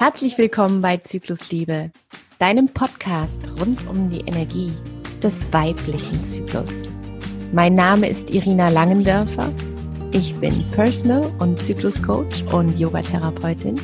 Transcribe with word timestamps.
Herzlich 0.00 0.38
willkommen 0.38 0.80
bei 0.80 0.96
Zyklusliebe, 0.96 1.90
deinem 2.38 2.68
Podcast 2.70 3.42
rund 3.60 3.86
um 3.86 4.08
die 4.08 4.20
Energie 4.20 4.72
des 5.22 5.52
weiblichen 5.52 6.24
Zyklus. 6.24 6.88
Mein 7.52 7.74
Name 7.74 8.08
ist 8.08 8.30
Irina 8.30 8.70
Langendörfer. 8.70 9.52
Ich 10.10 10.34
bin 10.36 10.64
Personal- 10.70 11.30
und 11.38 11.62
Zykluscoach 11.62 12.50
und 12.50 12.78
Yogatherapeutin. 12.78 13.78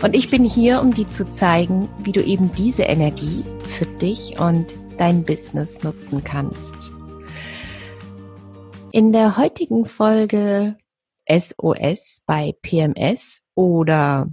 Und 0.00 0.14
ich 0.14 0.30
bin 0.30 0.44
hier, 0.44 0.80
um 0.80 0.94
dir 0.94 1.08
zu 1.08 1.28
zeigen, 1.28 1.88
wie 2.04 2.12
du 2.12 2.22
eben 2.22 2.54
diese 2.54 2.84
Energie 2.84 3.42
für 3.66 3.86
dich 3.86 4.38
und 4.38 4.76
dein 4.98 5.24
Business 5.24 5.82
nutzen 5.82 6.22
kannst. 6.22 6.92
In 8.92 9.10
der 9.10 9.36
heutigen 9.36 9.84
Folge 9.84 10.76
SOS 11.28 12.22
bei 12.24 12.54
PMS 12.62 13.42
oder 13.56 14.28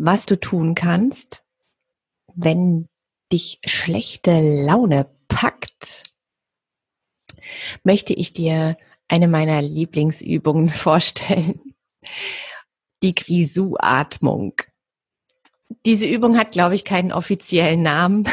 was 0.00 0.24
du 0.24 0.40
tun 0.40 0.74
kannst, 0.74 1.44
wenn 2.34 2.88
dich 3.32 3.60
schlechte 3.66 4.40
Laune 4.40 5.10
packt, 5.28 6.04
möchte 7.84 8.14
ich 8.14 8.32
dir 8.32 8.76
eine 9.08 9.28
meiner 9.28 9.60
Lieblingsübungen 9.60 10.68
vorstellen. 10.70 11.74
Die 13.02 13.14
Grisou-Atmung. 13.14 14.54
Diese 15.84 16.06
Übung 16.06 16.38
hat, 16.38 16.52
glaube 16.52 16.74
ich, 16.74 16.84
keinen 16.84 17.12
offiziellen 17.12 17.82
Namen. 17.82 18.26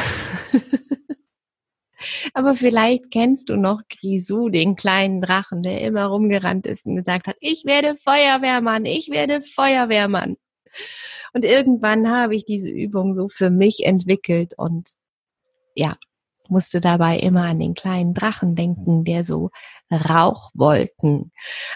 Aber 2.32 2.54
vielleicht 2.54 3.10
kennst 3.10 3.50
du 3.50 3.56
noch 3.56 3.82
Grisou, 3.88 4.48
den 4.48 4.74
kleinen 4.76 5.20
Drachen, 5.20 5.62
der 5.62 5.82
immer 5.82 6.06
rumgerannt 6.06 6.66
ist 6.66 6.86
und 6.86 6.96
gesagt 6.96 7.26
hat, 7.26 7.36
ich 7.40 7.64
werde 7.64 7.96
Feuerwehrmann, 7.96 8.84
ich 8.86 9.10
werde 9.10 9.42
Feuerwehrmann. 9.42 10.36
Und 11.32 11.44
irgendwann 11.44 12.10
habe 12.10 12.34
ich 12.34 12.44
diese 12.44 12.70
Übung 12.70 13.14
so 13.14 13.28
für 13.28 13.50
mich 13.50 13.84
entwickelt 13.84 14.54
und 14.56 14.92
ja, 15.74 15.96
musste 16.48 16.80
dabei 16.80 17.18
immer 17.18 17.42
an 17.42 17.60
den 17.60 17.74
kleinen 17.74 18.14
Drachen 18.14 18.56
denken, 18.56 19.04
der 19.04 19.22
so 19.24 19.50
Rauchwolken 19.92 21.32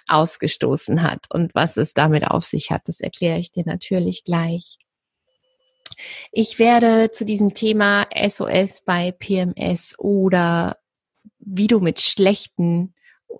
ausgestoßen 0.08 1.02
hat. 1.02 1.26
Und 1.30 1.54
was 1.54 1.76
es 1.76 1.94
damit 1.94 2.26
auf 2.26 2.44
sich 2.44 2.70
hat, 2.70 2.82
das 2.86 3.00
erkläre 3.00 3.38
ich 3.38 3.52
dir 3.52 3.64
natürlich 3.66 4.24
gleich. 4.24 4.78
Ich 6.32 6.58
werde 6.58 7.12
zu 7.12 7.24
diesem 7.24 7.54
Thema 7.54 8.06
SOS 8.14 8.82
bei 8.84 9.12
PMS 9.12 9.98
oder 9.98 10.78
wie 11.38 11.66
du 11.66 11.80
mit 11.80 12.00
schlechten 12.00 12.94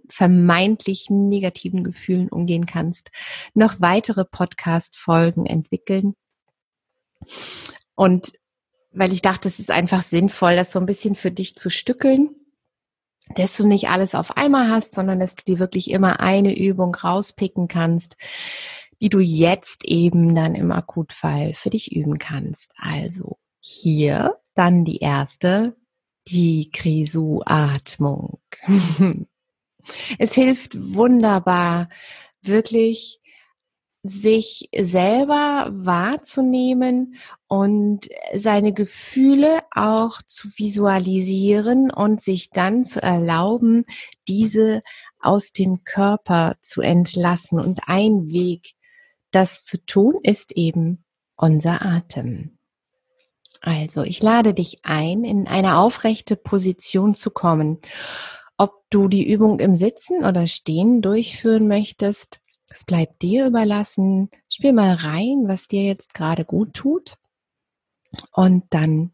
vermeintlichen 0.09 1.29
negativen 1.29 1.85
Gefühlen 1.85 2.29
umgehen 2.29 2.67
kannst, 2.67 3.11
noch 3.55 3.81
weitere 3.81 4.25
Podcast-Folgen 4.25 5.47
entwickeln. 5.47 6.15
Und 7.95 8.33
weil 8.93 9.13
ich 9.13 9.23
dachte, 9.23 9.49
es 9.49 9.59
ist 9.59 9.71
einfach 9.71 10.03
sinnvoll, 10.03 10.57
das 10.57 10.73
so 10.73 10.79
ein 10.79 10.87
bisschen 10.87 11.15
für 11.15 11.31
dich 11.31 11.55
zu 11.57 11.71
stückeln, 11.71 12.35
dass 13.35 13.57
du 13.57 13.67
nicht 13.67 13.89
alles 13.89 14.15
auf 14.15 14.37
einmal 14.37 14.69
hast, 14.69 14.93
sondern 14.93 15.19
dass 15.19 15.35
du 15.35 15.45
dir 15.45 15.59
wirklich 15.59 15.91
immer 15.91 16.21
eine 16.21 16.57
Übung 16.57 16.95
rauspicken 16.95 17.69
kannst, 17.69 18.17
die 19.01 19.09
du 19.09 19.21
jetzt 19.21 19.85
eben 19.85 20.35
dann 20.35 20.55
im 20.55 20.71
Akutfall 20.71 21.55
für 21.55 21.71
dich 21.71 21.93
üben 21.93 22.19
kannst. 22.19 22.73
Also 22.77 23.39
hier 23.61 24.37
dann 24.55 24.85
die 24.85 24.99
erste, 24.99 25.77
die 26.29 26.71
Krisu-Atmung. 26.71 28.41
Es 30.19 30.35
hilft 30.35 30.77
wunderbar, 30.95 31.89
wirklich 32.43 33.21
sich 34.05 34.69
selber 34.77 35.71
wahrzunehmen 35.73 37.15
und 37.47 38.09
seine 38.35 38.73
Gefühle 38.73 39.61
auch 39.71 40.21
zu 40.27 40.49
visualisieren 40.57 41.91
und 41.91 42.21
sich 42.21 42.51
dann 42.51 42.85
zu 42.85 43.01
erlauben, 43.01 43.85
diese 44.27 44.83
aus 45.21 45.53
dem 45.53 45.85
Körper 45.85 46.57
zu 46.63 46.81
entlassen. 46.81 47.61
Und 47.61 47.83
ein 47.87 48.27
Weg, 48.27 48.75
das 49.31 49.65
zu 49.65 49.85
tun, 49.87 50.19
ist 50.25 50.53
eben 50.53 51.05
unser 51.37 51.87
Atem. 51.87 52.59
Also, 53.61 54.03
ich 54.03 54.21
lade 54.21 54.55
dich 54.55 54.81
ein, 54.83 55.23
in 55.23 55.47
eine 55.47 55.77
aufrechte 55.77 56.35
Position 56.35 57.15
zu 57.15 57.31
kommen 57.31 57.79
ob 58.59 58.85
du 58.91 59.09
die 59.09 59.29
Übung 59.29 59.59
im 59.59 59.75
Sitzen 59.75 60.25
oder 60.25 60.47
Stehen 60.47 61.03
durchführen 61.03 61.69
möchtest, 61.69 62.41
das 62.69 62.85
bleibt 62.85 63.21
dir 63.23 63.47
überlassen. 63.47 64.31
Spiel 64.49 64.73
mal 64.73 64.95
rein, 64.95 65.45
was 65.47 65.69
dir 65.69 65.85
jetzt 65.85 66.15
gerade 66.15 66.45
gut 66.45 66.73
tut. 66.75 67.17
Und 68.33 68.65
dann 68.71 69.13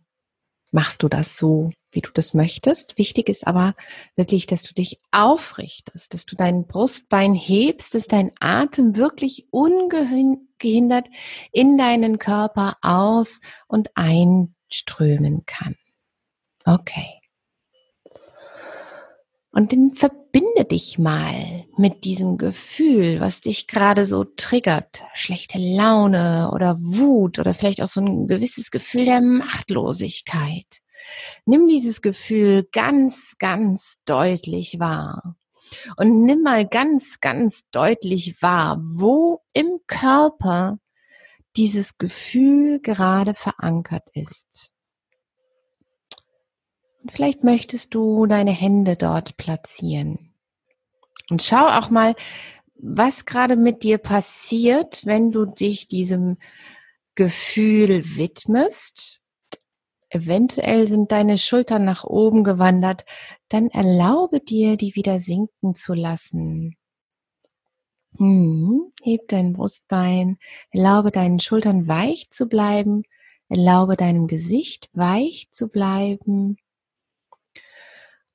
machst 0.70 1.02
du 1.02 1.08
das 1.08 1.36
so, 1.36 1.70
wie 1.90 2.00
du 2.00 2.10
das 2.12 2.34
möchtest. 2.34 2.98
Wichtig 2.98 3.28
ist 3.28 3.46
aber 3.46 3.74
wirklich, 4.16 4.46
dass 4.46 4.62
du 4.62 4.74
dich 4.74 5.00
aufrichtest, 5.10 6.14
dass 6.14 6.26
du 6.26 6.36
dein 6.36 6.66
Brustbein 6.66 7.34
hebst, 7.34 7.94
dass 7.94 8.06
dein 8.06 8.32
Atem 8.38 8.94
wirklich 8.94 9.48
ungehindert 9.50 11.08
in 11.50 11.78
deinen 11.78 12.18
Körper 12.18 12.76
aus 12.82 13.40
und 13.66 13.90
einströmen 13.96 15.46
kann. 15.46 15.76
Okay. 16.64 17.17
Und 19.58 19.72
dann 19.72 19.92
verbinde 19.92 20.64
dich 20.70 21.00
mal 21.00 21.66
mit 21.76 22.04
diesem 22.04 22.38
Gefühl, 22.38 23.18
was 23.18 23.40
dich 23.40 23.66
gerade 23.66 24.06
so 24.06 24.22
triggert. 24.22 25.02
Schlechte 25.14 25.58
Laune 25.58 26.52
oder 26.54 26.76
Wut 26.78 27.40
oder 27.40 27.54
vielleicht 27.54 27.82
auch 27.82 27.88
so 27.88 28.00
ein 28.00 28.28
gewisses 28.28 28.70
Gefühl 28.70 29.06
der 29.06 29.20
Machtlosigkeit. 29.20 30.80
Nimm 31.44 31.66
dieses 31.66 32.02
Gefühl 32.02 32.68
ganz, 32.70 33.34
ganz 33.40 33.96
deutlich 34.04 34.78
wahr. 34.78 35.34
Und 35.96 36.22
nimm 36.22 36.42
mal 36.42 36.64
ganz, 36.64 37.18
ganz 37.18 37.68
deutlich 37.72 38.40
wahr, 38.40 38.80
wo 38.80 39.42
im 39.54 39.80
Körper 39.88 40.78
dieses 41.56 41.98
Gefühl 41.98 42.78
gerade 42.78 43.34
verankert 43.34 44.04
ist. 44.12 44.72
Vielleicht 47.06 47.44
möchtest 47.44 47.94
du 47.94 48.26
deine 48.26 48.50
Hände 48.50 48.96
dort 48.96 49.36
platzieren. 49.36 50.34
Und 51.30 51.42
schau 51.42 51.66
auch 51.66 51.90
mal, 51.90 52.14
was 52.74 53.26
gerade 53.26 53.56
mit 53.56 53.82
dir 53.82 53.98
passiert, 53.98 55.04
wenn 55.04 55.30
du 55.30 55.44
dich 55.46 55.88
diesem 55.88 56.38
Gefühl 57.14 58.16
widmest. 58.16 59.20
Eventuell 60.10 60.88
sind 60.88 61.12
deine 61.12 61.36
Schultern 61.36 61.84
nach 61.84 62.04
oben 62.04 62.44
gewandert. 62.44 63.04
Dann 63.48 63.68
erlaube 63.68 64.40
dir, 64.40 64.76
die 64.76 64.94
wieder 64.94 65.18
sinken 65.18 65.74
zu 65.74 65.94
lassen. 65.94 66.76
Hm, 68.16 68.92
heb 69.02 69.28
dein 69.28 69.52
Brustbein. 69.52 70.38
Erlaube 70.70 71.10
deinen 71.10 71.40
Schultern 71.40 71.88
weich 71.88 72.30
zu 72.30 72.46
bleiben. 72.46 73.02
Erlaube 73.48 73.96
deinem 73.96 74.26
Gesicht 74.26 74.88
weich 74.92 75.48
zu 75.52 75.68
bleiben. 75.68 76.56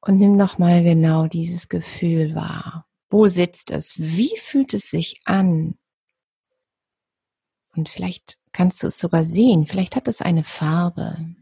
Und 0.06 0.18
nimm 0.18 0.36
noch 0.36 0.58
mal 0.58 0.84
genau 0.84 1.28
dieses 1.28 1.70
Gefühl 1.70 2.36
wahr. 2.36 2.86
Wo 3.10 3.28
sitzt 3.28 3.72
es? 3.72 3.98
Wie 3.98 4.38
fühlt 4.38 4.74
es 4.74 4.90
sich 4.90 5.22
an? 5.24 5.78
Und 7.74 7.88
vielleicht 7.88 8.38
kannst 8.52 8.84
du 8.84 8.88
es 8.88 9.00
sogar 9.00 9.24
sehen. 9.24 9.66
Vielleicht 9.66 9.96
hat 9.96 10.10
es 10.10 10.22
eine 10.22 10.44
Farbe. 10.44 11.36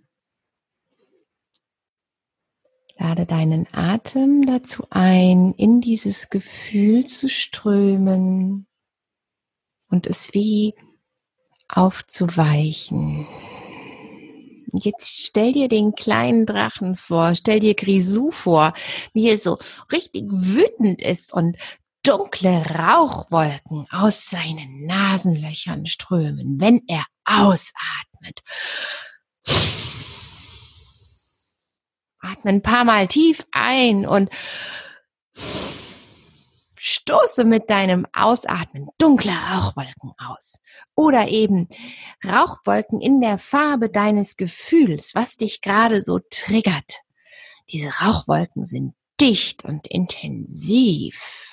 Lade 3.00 3.26
deinen 3.26 3.68
Atem 3.72 4.46
dazu 4.46 4.86
ein, 4.92 5.56
in 5.56 5.82
dieses 5.82 6.30
Gefühl 6.30 7.06
zu 7.06 7.30
strömen 7.30 8.68
und 9.88 10.06
es 10.06 10.36
wie 10.36 10.76
aufzuweichen. 11.68 13.26
Jetzt 14.74 15.26
stell 15.26 15.54
dir 15.54 15.68
den 15.68 15.94
kleinen 15.94 16.46
Drachen 16.46 16.96
vor, 16.96 17.36
stell 17.36 17.60
dir 17.60 17.76
Grisou 17.76 18.32
vor, 18.32 18.74
wie 19.14 19.30
er 19.30 19.38
so 19.38 19.58
richtig 19.92 20.26
wütend 20.30 21.02
ist 21.02 21.34
und 21.34 21.58
dunkle 22.04 22.64
Rauchwolken 22.66 23.88
aus 23.92 24.26
seinen 24.26 24.86
Nasenlöchern 24.86 25.86
strömen, 25.86 26.60
wenn 26.60 26.82
er 26.88 27.06
ausatmet. 27.26 28.40
Atme 32.20 32.52
ein 32.52 32.62
paar 32.62 32.84
Mal 32.84 33.08
tief 33.08 33.46
ein 33.52 34.06
und 34.06 34.30
Stoße 36.84 37.46
mit 37.46 37.70
deinem 37.70 38.08
Ausatmen 38.12 38.88
dunkle 38.98 39.32
Rauchwolken 39.32 40.14
aus. 40.18 40.60
Oder 40.96 41.28
eben 41.28 41.68
Rauchwolken 42.26 43.02
in 43.02 43.22
der 43.22 43.38
Farbe 43.38 43.90
deines 43.90 44.36
Gefühls, 44.36 45.14
was 45.14 45.38
dich 45.38 45.62
gerade 45.62 46.02
so 46.02 46.18
triggert. 46.32 47.02
Diese 47.70 47.90
Rauchwolken 48.02 48.66
sind 48.66 48.96
dicht 49.20 49.64
und 49.64 49.86
intensiv. 49.86 51.52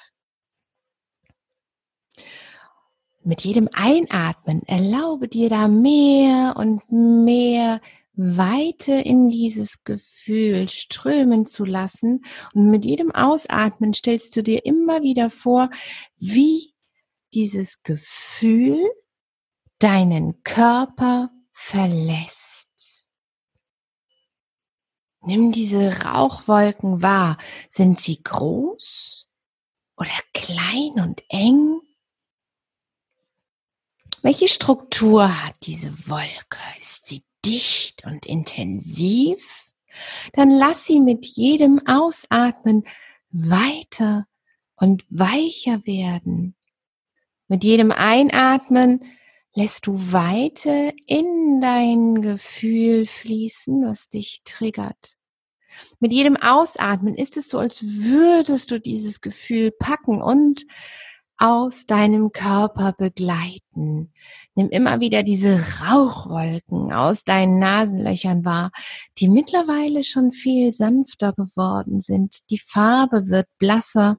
mit 3.29 3.45
jedem 3.45 3.69
Einatmen 3.75 4.63
erlaube 4.67 5.29
dir 5.29 5.51
da 5.51 5.69
mehr 5.69 6.55
und 6.57 6.81
mehr 6.91 7.83
Weite 8.19 8.93
in 8.93 9.31
dieses 9.31 9.85
Gefühl 9.85 10.69
strömen 10.69 11.47
zu 11.47 11.65
lassen. 11.65 12.25
Und 12.53 12.71
mit 12.71 12.85
jedem 12.85 13.13
Ausatmen 13.13 13.95
stellst 13.95 14.35
du 14.35 14.43
dir 14.43 14.67
immer 14.67 15.03
wieder 15.03 15.31
vor, 15.31 15.71
wie 16.17 16.75
dieses 17.33 17.83
Gefühl 17.85 18.81
deinen 19.79 20.43
Körper 20.43 21.31
verlässt. 21.53 23.07
Nimm 25.21 25.53
diese 25.53 26.05
Rauchwolken 26.05 27.03
wahr. 27.03 27.39
Sind 27.71 28.01
sie 28.01 28.23
groß 28.23 29.29
oder 29.97 30.11
klein 30.35 31.05
und 31.05 31.23
eng? 31.29 31.81
Welche 34.23 34.49
Struktur 34.49 35.45
hat 35.45 35.55
diese 35.63 35.93
Wolke? 36.09 36.59
Ist 36.81 37.07
sie 37.07 37.23
dicht 37.49 38.05
und 38.05 38.27
intensiv? 38.27 39.67
Dann 40.35 40.51
lass 40.51 40.87
sie 40.87 41.01
mit 41.01 41.27
jedem 41.27 41.81
Ausatmen 41.87 42.85
weiter 43.31 44.27
und 44.77 45.05
weicher 45.11 45.85
werden. 45.87 46.55
Mit 47.49 47.65
jedem 47.65 47.91
Einatmen 47.91 49.05
lässt 49.55 49.87
du 49.87 50.13
Weite 50.13 50.93
in 51.07 51.61
dein 51.61 52.23
Gefühl 52.23 53.07
fließen, 53.07 53.85
was 53.87 54.09
dich 54.09 54.43
triggert. 54.45 55.17
Mit 55.99 56.13
jedem 56.13 56.37
Ausatmen 56.37 57.15
ist 57.15 57.37
es 57.37 57.49
so, 57.49 57.59
als 57.59 57.83
würdest 57.83 58.71
du 58.71 58.81
dieses 58.81 59.21
Gefühl 59.21 59.71
packen 59.71 60.23
und 60.23 60.65
aus 61.39 61.87
deinem 61.87 62.33
Körper 62.33 62.93
begleiten. 62.93 64.13
Nimm 64.55 64.69
immer 64.71 65.01
wieder 65.01 65.23
diese 65.23 65.61
Rauchwolken 65.81 66.93
aus 66.93 67.23
deinen 67.23 67.61
Nasenlöchern 67.61 68.45
wahr, 68.45 68.73
die 69.19 69.29
mittlerweile 69.29 70.03
schon 70.03 70.33
viel 70.33 70.75
sanfter 70.75 71.33
geworden 71.33 72.01
sind. 72.01 72.39
Die 72.51 72.59
Farbe 72.59 73.29
wird 73.29 73.47
blasser. 73.59 74.19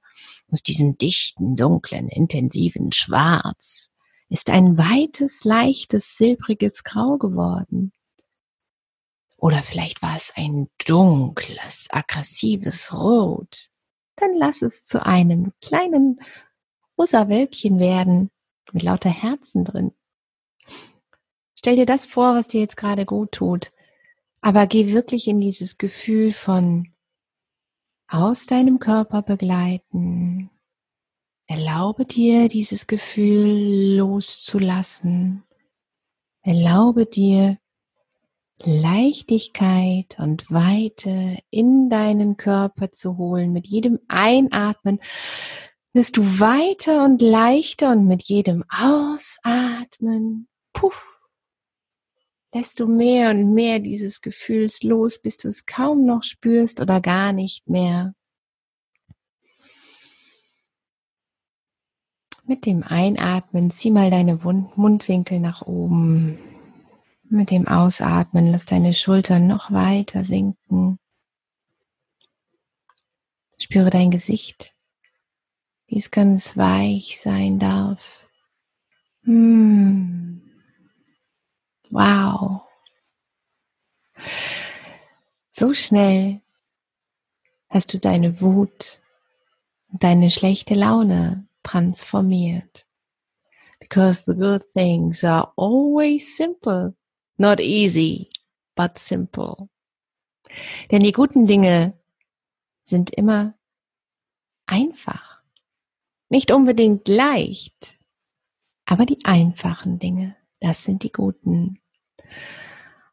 Aus 0.50 0.62
diesem 0.62 0.96
dichten, 0.96 1.56
dunklen, 1.56 2.08
intensiven 2.08 2.90
Schwarz 2.92 3.90
ist 4.30 4.48
ein 4.48 4.78
weites, 4.78 5.44
leichtes, 5.44 6.16
silbriges 6.16 6.84
Grau 6.84 7.18
geworden. 7.18 7.92
Oder 9.36 9.62
vielleicht 9.62 10.02
war 10.02 10.16
es 10.16 10.32
ein 10.36 10.68
dunkles, 10.86 11.88
aggressives 11.90 12.92
Rot. 12.94 13.70
Dann 14.16 14.34
lass 14.34 14.62
es 14.62 14.84
zu 14.84 15.04
einem 15.04 15.52
kleinen 15.60 16.20
rosa 17.00 17.28
Wölkchen 17.30 17.78
werden 17.78 18.30
mit 18.72 18.82
lauter 18.82 19.10
Herzen 19.10 19.64
drin. 19.64 19.92
Stell 21.54 21.76
dir 21.76 21.86
das 21.86 22.06
vor, 22.06 22.34
was 22.34 22.46
dir 22.46 22.60
jetzt 22.60 22.76
gerade 22.76 23.06
gut 23.06 23.32
tut. 23.32 23.72
Aber 24.42 24.66
geh 24.66 24.92
wirklich 24.92 25.26
in 25.26 25.40
dieses 25.40 25.78
Gefühl 25.78 26.32
von 26.32 26.88
aus 28.06 28.46
deinem 28.46 28.78
Körper 28.78 29.22
begleiten. 29.22 30.50
Erlaube 31.46 32.04
dir, 32.04 32.48
dieses 32.48 32.86
Gefühl 32.86 33.96
loszulassen. 33.96 35.44
Erlaube 36.42 37.06
dir, 37.06 37.58
Leichtigkeit 38.62 40.16
und 40.18 40.50
Weite 40.50 41.38
in 41.50 41.88
deinen 41.88 42.36
Körper 42.36 42.92
zu 42.92 43.16
holen. 43.16 43.52
Mit 43.52 43.66
jedem 43.66 44.00
Einatmen 44.08 45.00
wirst 45.92 46.16
du 46.16 46.22
weiter 46.22 47.04
und 47.04 47.20
leichter 47.20 47.92
und 47.92 48.06
mit 48.06 48.22
jedem 48.22 48.64
Ausatmen, 48.70 50.48
puff, 50.72 51.18
lässt 52.52 52.80
du 52.80 52.86
mehr 52.86 53.30
und 53.30 53.54
mehr 53.54 53.80
dieses 53.80 54.20
Gefühls 54.20 54.82
los, 54.82 55.18
bis 55.18 55.36
du 55.36 55.48
es 55.48 55.66
kaum 55.66 56.06
noch 56.06 56.22
spürst 56.22 56.80
oder 56.80 57.00
gar 57.00 57.32
nicht 57.32 57.68
mehr. 57.68 58.14
Mit 62.44 62.66
dem 62.66 62.82
Einatmen 62.82 63.70
zieh 63.70 63.92
mal 63.92 64.10
deine 64.10 64.36
Mundwinkel 64.36 65.38
nach 65.38 65.62
oben. 65.62 66.38
Mit 67.22 67.50
dem 67.50 67.68
Ausatmen 67.68 68.50
lass 68.50 68.64
deine 68.64 68.92
Schultern 68.92 69.46
noch 69.46 69.70
weiter 69.70 70.24
sinken. 70.24 70.98
Spüre 73.56 73.90
dein 73.90 74.10
Gesicht 74.10 74.74
wie 75.90 75.98
es 75.98 76.12
ganz 76.12 76.56
weich 76.56 77.20
sein 77.20 77.58
darf. 77.58 78.28
Hm. 79.24 80.40
Wow. 81.90 82.62
So 85.50 85.74
schnell 85.74 86.42
hast 87.68 87.92
du 87.92 87.98
deine 87.98 88.40
Wut 88.40 89.00
und 89.88 90.04
deine 90.04 90.30
schlechte 90.30 90.74
Laune 90.74 91.48
transformiert. 91.64 92.86
Because 93.80 94.24
the 94.24 94.38
good 94.38 94.62
things 94.72 95.24
are 95.24 95.52
always 95.56 96.36
simple, 96.36 96.94
not 97.36 97.58
easy, 97.58 98.30
but 98.76 98.96
simple. 98.96 99.68
Denn 100.92 101.02
die 101.02 101.12
guten 101.12 101.48
Dinge 101.48 101.98
sind 102.84 103.10
immer 103.10 103.54
einfach. 104.66 105.29
Nicht 106.30 106.52
unbedingt 106.52 107.08
leicht, 107.08 107.98
aber 108.84 109.04
die 109.04 109.24
einfachen 109.24 109.98
Dinge, 109.98 110.36
das 110.60 110.84
sind 110.84 111.02
die 111.02 111.10
guten. 111.10 111.80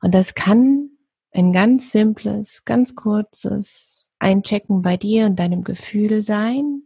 Und 0.01 0.13
das 0.13 0.35
kann 0.35 0.91
ein 1.31 1.51
ganz 1.51 1.91
simples, 1.91 2.63
ganz 2.63 2.95
kurzes 2.95 4.11
Einchecken 4.19 4.83
bei 4.83 4.97
dir 4.97 5.25
und 5.25 5.37
deinem 5.37 5.63
Gefühl 5.63 6.21
sein 6.21 6.83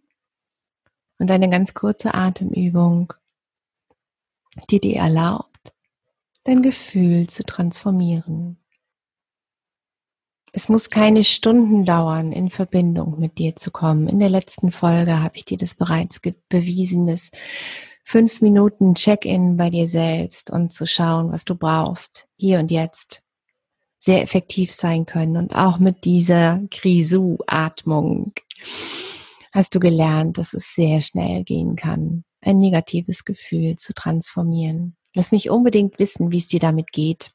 und 1.19 1.30
eine 1.30 1.50
ganz 1.50 1.74
kurze 1.74 2.13
Atemübung, 2.13 3.13
die 4.69 4.80
dir 4.80 5.00
erlaubt, 5.00 5.74
dein 6.45 6.62
Gefühl 6.62 7.28
zu 7.28 7.44
transformieren. 7.44 8.61
Es 10.53 10.68
muss 10.68 10.89
keine 10.89 11.24
Stunden 11.24 11.86
dauern, 11.86 12.33
in 12.33 12.50
Verbindung 12.50 13.19
mit 13.19 13.38
dir 13.38 13.56
zu 13.56 13.71
kommen. 13.71 14.07
In 14.07 14.19
der 14.19 14.30
letzten 14.30 14.71
Folge 14.71 15.24
habe 15.24 15.38
ich 15.38 15.45
dir 15.45 15.57
das 15.57 15.75
bereits 15.75 16.19
bewiesen, 16.50 17.07
dass 17.07 17.31
fünf 18.03 18.42
Minuten 18.42 18.95
Check-in 18.95 19.56
bei 19.56 19.69
dir 19.69 19.88
selbst 19.88 20.50
und 20.50 20.74
zu 20.74 20.86
schauen, 20.86 21.31
was 21.31 21.45
du 21.45 21.56
brauchst, 21.56 22.28
hier 22.35 22.59
und 22.59 22.69
jetzt, 22.69 23.23
sehr 23.97 24.21
effektiv 24.23 24.73
sein 24.73 25.06
können. 25.06 25.37
Und 25.37 25.56
auch 25.56 25.80
mit 25.80 26.04
dieser 26.04 26.61
Krisu-Atmung 26.69 28.33
hast 29.54 29.73
du 29.73 29.80
gelernt, 29.80 30.37
dass 30.37 30.54
es 30.54 30.76
sehr 30.76 30.99
schnell 30.99 31.45
gehen 31.45 31.78
kann, 31.78 32.26
ein 32.42 32.59
negatives 32.59 33.23
Gefühl 33.23 33.78
zu 33.78 33.94
transformieren. 33.94 34.97
Lass 35.14 35.31
mich 35.31 35.49
unbedingt 35.49 35.97
wissen, 35.97 36.31
wie 36.31 36.40
es 36.40 36.47
dir 36.47 36.59
damit 36.59 36.92
geht. 36.92 37.31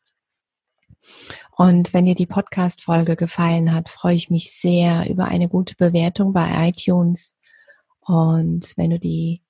Und 1.57 1.93
wenn 1.95 2.05
dir 2.05 2.15
die 2.15 2.27
Podcast-Folge 2.27 3.17
gefallen 3.17 3.73
hat, 3.73 3.89
freue 3.89 4.15
ich 4.15 4.31
mich 4.31 4.53
sehr 4.53 5.09
über 5.09 5.27
eine 5.27 5.49
gute 5.49 5.75
Bewertung 5.75 6.33
bei 6.33 6.69
iTunes. 6.69 7.37
Und 8.01 8.73
wenn 8.77 8.91
du 8.91 8.99
die 8.99 9.43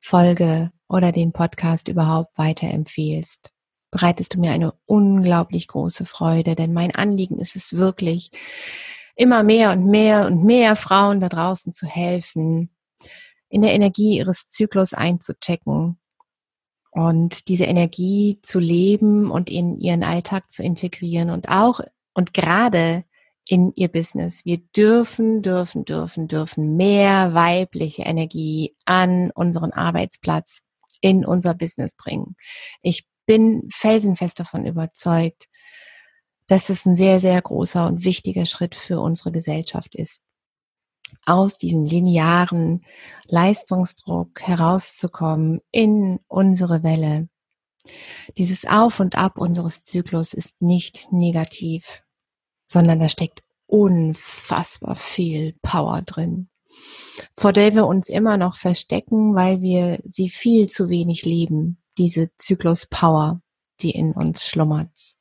Folge 0.00 0.70
oder 0.88 1.12
den 1.12 1.32
Podcast 1.32 1.88
überhaupt 1.88 2.36
weiterempfehlst, 2.36 3.50
bereitest 3.90 4.34
du 4.34 4.40
mir 4.40 4.52
eine 4.52 4.72
unglaublich 4.84 5.68
große 5.68 6.06
Freude, 6.06 6.54
denn 6.54 6.72
mein 6.72 6.94
Anliegen 6.94 7.38
ist 7.38 7.56
es 7.56 7.72
wirklich, 7.72 8.30
immer 9.16 9.42
mehr 9.42 9.72
und 9.72 9.86
mehr 9.86 10.26
und 10.26 10.44
mehr 10.44 10.76
Frauen 10.76 11.20
da 11.20 11.28
draußen 11.28 11.72
zu 11.72 11.86
helfen, 11.86 12.70
in 13.48 13.62
der 13.62 13.72
Energie 13.72 14.18
ihres 14.18 14.48
Zyklus 14.48 14.92
einzuchecken 14.92 15.98
und 16.96 17.48
diese 17.48 17.64
Energie 17.64 18.38
zu 18.40 18.58
leben 18.58 19.30
und 19.30 19.50
in 19.50 19.78
ihren 19.78 20.02
Alltag 20.02 20.50
zu 20.50 20.62
integrieren 20.62 21.28
und 21.28 21.50
auch 21.50 21.80
und 22.14 22.32
gerade 22.32 23.04
in 23.46 23.70
ihr 23.76 23.88
Business. 23.88 24.46
Wir 24.46 24.56
dürfen, 24.74 25.42
dürfen, 25.42 25.84
dürfen, 25.84 26.26
dürfen 26.26 26.76
mehr 26.78 27.34
weibliche 27.34 28.04
Energie 28.04 28.74
an 28.86 29.30
unseren 29.34 29.72
Arbeitsplatz 29.72 30.62
in 31.02 31.26
unser 31.26 31.52
Business 31.52 31.94
bringen. 31.94 32.34
Ich 32.80 33.06
bin 33.26 33.68
felsenfest 33.70 34.40
davon 34.40 34.64
überzeugt, 34.64 35.48
dass 36.46 36.70
es 36.70 36.86
ein 36.86 36.96
sehr, 36.96 37.20
sehr 37.20 37.42
großer 37.42 37.86
und 37.86 38.04
wichtiger 38.04 38.46
Schritt 38.46 38.74
für 38.74 39.00
unsere 39.00 39.32
Gesellschaft 39.32 39.94
ist 39.94 40.22
aus 41.24 41.58
diesem 41.58 41.84
linearen 41.84 42.84
Leistungsdruck 43.26 44.40
herauszukommen 44.40 45.60
in 45.70 46.20
unsere 46.28 46.82
Welle. 46.82 47.28
Dieses 48.36 48.64
Auf 48.66 49.00
und 49.00 49.16
Ab 49.16 49.38
unseres 49.38 49.82
Zyklus 49.82 50.32
ist 50.34 50.62
nicht 50.62 51.12
negativ, 51.12 52.02
sondern 52.66 53.00
da 53.00 53.08
steckt 53.08 53.42
unfassbar 53.66 54.96
viel 54.96 55.54
Power 55.62 56.02
drin. 56.02 56.48
vor 57.38 57.52
der 57.52 57.74
wir 57.74 57.86
uns 57.86 58.08
immer 58.08 58.36
noch 58.36 58.54
verstecken, 58.56 59.34
weil 59.34 59.62
wir 59.62 59.98
sie 60.04 60.28
viel 60.28 60.68
zu 60.68 60.88
wenig 60.88 61.24
leben, 61.24 61.82
diese 61.98 62.30
Zyklus-Power, 62.36 63.40
die 63.80 63.92
in 63.92 64.12
uns 64.12 64.44
schlummert. 64.44 65.16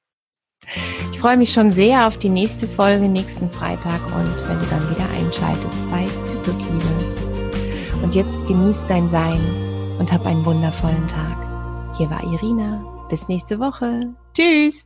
Ich 1.12 1.19
freue 1.19 1.38
mich 1.38 1.53
schon 1.53 1.72
sehr 1.72 2.07
auf 2.07 2.17
die 2.17 2.29
nächste 2.29 2.67
Folge 2.67 3.07
nächsten 3.07 3.50
Freitag 3.50 4.01
und 4.07 4.50
wenn 4.50 4.60
du 4.60 4.65
dann 4.67 4.89
wieder 4.89 5.10
einschaltest 5.10 5.79
bei 5.89 6.07
Zyklusliebe. 6.24 6.86
Und 8.03 8.13
jetzt 8.13 8.45
genieß 8.45 8.86
dein 8.88 9.10
Sein 9.10 9.41
und 9.98 10.12
hab 10.12 10.25
einen 10.25 10.45
wundervollen 10.45 11.07
Tag. 11.07 11.38
Hier 11.98 12.10
war 12.10 12.24
Irina. 12.24 12.84
Bis 13.10 13.27
nächste 13.27 13.60
Woche. 13.60 14.13
Tschüss. 14.34 14.85